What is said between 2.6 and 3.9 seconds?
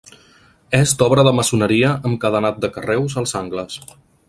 de carreus als angles.